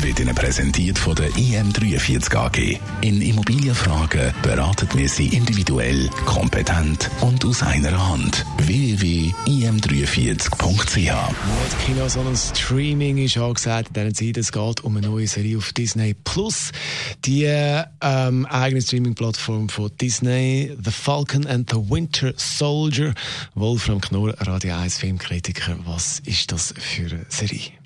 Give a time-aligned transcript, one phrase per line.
[0.00, 2.80] wird Ihnen präsentiert von der IM43 AG.
[3.02, 8.44] In Immobilienfragen beraten wir Sie individuell, kompetent und aus einer Hand.
[8.58, 14.38] www.im43.ch Nicht Kino, sondern Streaming ist angesagt in dieser Zeit.
[14.38, 16.70] Es geht um eine neue Serie auf Disney Plus.
[17.24, 23.12] Die ähm, eigene Streaming-Plattform von Disney, The Falcon and the Winter Soldier.
[23.54, 25.76] Wolfram Knorr, Radio 1 Filmkritiker.
[25.84, 27.81] Was ist das für eine Serie?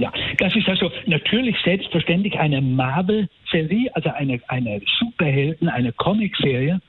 [0.00, 6.80] Ja, das ist also natürlich selbstverständlich eine Marvel-Serie, also eine, eine Superhelden, eine Comic-Serie.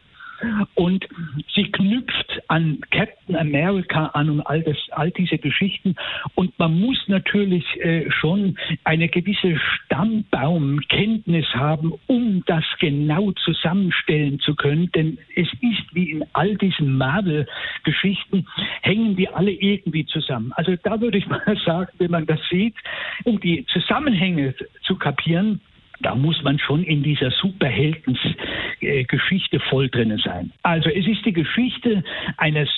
[0.75, 1.07] Und
[1.53, 5.95] sie knüpft an Captain America an und all, das, all diese Geschichten.
[6.35, 14.55] Und man muss natürlich äh, schon eine gewisse Stammbaumkenntnis haben, um das genau zusammenstellen zu
[14.55, 14.91] können.
[14.93, 18.47] Denn es ist wie in all diesen Marvel-Geschichten,
[18.81, 20.51] hängen die alle irgendwie zusammen.
[20.55, 22.75] Also da würde ich mal sagen, wenn man das sieht,
[23.23, 25.61] um die Zusammenhänge zu kapieren,
[26.01, 30.51] da muss man schon in dieser Superheldensgeschichte voll drinne sein.
[30.63, 32.03] Also es ist die Geschichte
[32.37, 32.69] eines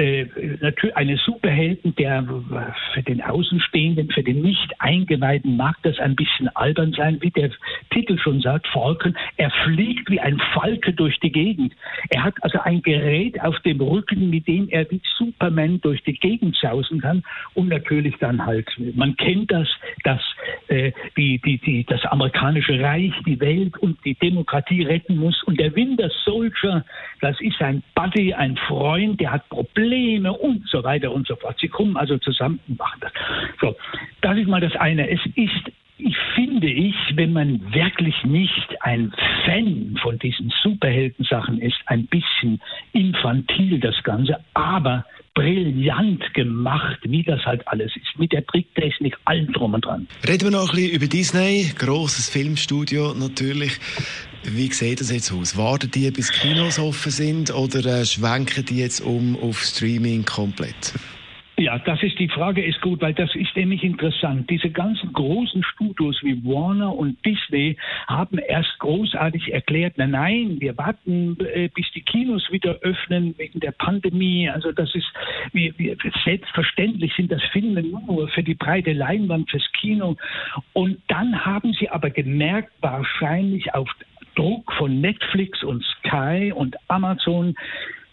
[0.00, 2.24] äh, eines Superhelden, der
[2.94, 7.50] für den Außenstehenden, für den Nicht-Eingeweihten mag das ein bisschen albern sein, wie der
[7.90, 9.16] Titel schon sagt, Falcon.
[9.36, 11.74] Er fliegt wie ein Falke durch die Gegend.
[12.08, 16.14] Er hat also ein Gerät auf dem Rücken, mit dem er wie Superman durch die
[16.14, 17.22] Gegend sausen kann.
[17.54, 19.68] Und natürlich dann halt, man kennt das,
[20.04, 20.20] dass
[20.68, 25.42] äh, die, die, die, das amerikanische Reich, die Welt und die Demokratie retten muss.
[25.42, 26.84] Und der Winter Soldier,
[27.20, 31.34] das ist ein Buddy, ein Freund, der hat Probleme Probleme und so weiter und so
[31.36, 31.56] fort.
[31.60, 33.12] Sie kommen also zusammen und machen das.
[33.60, 33.76] So,
[34.20, 35.10] das ist mal das eine.
[35.10, 39.12] Es ist ich finde ich, wenn man wirklich nicht ein
[39.44, 42.58] Fan von diesen Superheldensachen ist, ein bisschen
[42.94, 49.52] infantil das Ganze, aber brillant gemacht, wie das halt alles ist, mit der Tricktechnik, allem
[49.52, 50.08] drum und dran.
[50.26, 53.78] Reden wir noch ein bisschen über Disney, grosses Filmstudio natürlich.
[54.42, 55.56] Wie sieht das jetzt aus?
[55.56, 60.94] Warten die, bis Kinos offen sind oder äh, schwenken die jetzt um auf Streaming komplett?
[61.60, 64.48] Ja, das ist die Frage, ist gut, weil das ist nämlich interessant.
[64.48, 70.78] Diese ganzen großen Studios wie Warner und Disney haben erst großartig erklärt, nein, nein, wir
[70.78, 74.48] warten, äh, bis die Kinos wieder öffnen wegen der Pandemie.
[74.48, 75.12] Also das ist,
[75.52, 80.16] wir, wir, selbstverständlich sind das Filme nur für die breite Leinwand, fürs Kino.
[80.72, 83.90] Und dann haben sie aber gemerkt, wahrscheinlich auf
[84.34, 87.54] Druck von Netflix und Sky und Amazon,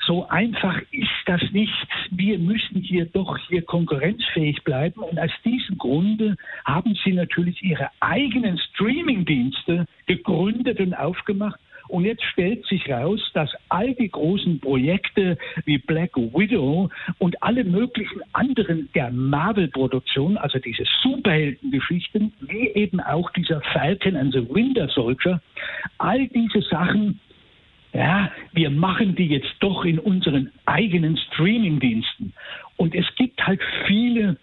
[0.07, 1.73] so einfach ist das nicht.
[2.11, 5.01] Wir müssen hier doch hier konkurrenzfähig bleiben.
[5.01, 11.59] Und aus diesem Grunde haben sie natürlich ihre eigenen Streaming-Dienste gegründet und aufgemacht.
[11.89, 17.63] Und jetzt stellt sich raus, dass all die großen Projekte wie Black Widow und alle
[17.63, 24.89] möglichen anderen der Marvel-Produktion, also diese Superheldengeschichten, wie eben auch dieser Falcon and the Winter
[24.89, 25.41] Soldier,
[25.97, 27.19] all diese Sachen
[27.93, 32.33] ja, wir machen die jetzt doch in unseren eigenen Streamingdiensten.
[32.75, 34.37] Und es gibt halt viele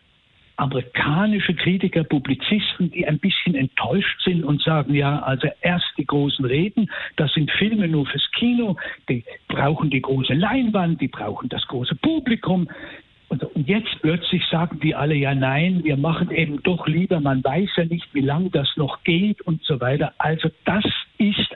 [0.56, 6.44] amerikanische Kritiker, Publizisten, die ein bisschen enttäuscht sind und sagen, ja, also erst die großen
[6.44, 8.76] Reden, das sind Filme nur fürs Kino,
[9.08, 12.68] die brauchen die große Leinwand, die brauchen das große Publikum.
[13.28, 17.70] Und, jetzt plötzlich sagen die alle, ja nein, wir machen eben doch lieber, man weiß
[17.76, 20.12] ja nicht, wie lange das noch geht und so weiter.
[20.18, 20.84] Also das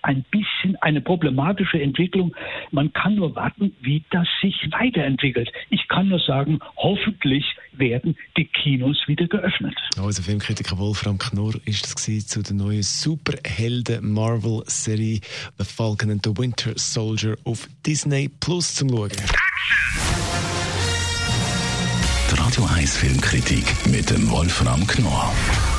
[0.08, 2.34] ein bisschen eine problematische Entwicklung.
[2.70, 5.52] Man kann nur warten, wie das sich weiterentwickelt.
[5.68, 9.76] Ich kann nur sagen, hoffentlich werden die Kinos wieder geöffnet.
[9.98, 15.20] Also Filmkritiker Wolfram Knorr ist das zu der neuen Superhelden Marvel Serie
[15.58, 19.10] The Falcon and the Winter Soldier auf Disney Plus zum Schauen.
[22.30, 25.32] Die Radio 1 Filmkritik mit dem Wolfram Knorr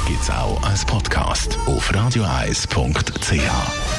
[0.07, 3.98] gibt es auch als Podcast auf radioeis.ch.